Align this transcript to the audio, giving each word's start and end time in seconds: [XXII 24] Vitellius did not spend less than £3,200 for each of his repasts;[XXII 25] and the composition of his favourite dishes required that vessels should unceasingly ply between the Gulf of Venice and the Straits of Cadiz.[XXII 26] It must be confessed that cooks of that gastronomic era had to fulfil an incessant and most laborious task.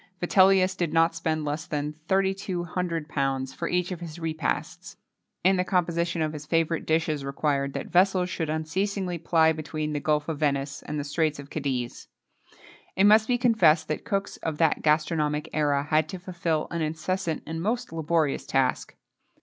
[XXII 0.19 0.25
24] 0.29 0.29
Vitellius 0.29 0.75
did 0.77 0.93
not 0.93 1.13
spend 1.13 1.45
less 1.45 1.67
than 1.67 1.93
£3,200 2.09 3.53
for 3.55 3.67
each 3.67 3.91
of 3.91 3.99
his 3.99 4.17
repasts;[XXII 4.17 4.97
25] 5.43 5.49
and 5.51 5.59
the 5.59 5.63
composition 5.63 6.23
of 6.23 6.33
his 6.33 6.47
favourite 6.47 6.87
dishes 6.87 7.23
required 7.23 7.73
that 7.73 7.85
vessels 7.85 8.27
should 8.27 8.49
unceasingly 8.49 9.19
ply 9.19 9.51
between 9.51 9.93
the 9.93 9.99
Gulf 9.99 10.27
of 10.27 10.39
Venice 10.39 10.81
and 10.81 10.99
the 10.99 11.03
Straits 11.03 11.37
of 11.37 11.51
Cadiz.[XXII 11.51 12.07
26] 12.07 12.07
It 12.95 13.03
must 13.03 13.27
be 13.27 13.37
confessed 13.37 13.87
that 13.89 14.03
cooks 14.03 14.37
of 14.37 14.57
that 14.57 14.81
gastronomic 14.81 15.49
era 15.53 15.83
had 15.83 16.09
to 16.09 16.17
fulfil 16.17 16.65
an 16.71 16.81
incessant 16.81 17.43
and 17.45 17.61
most 17.61 17.93
laborious 17.93 18.47
task. 18.47 18.95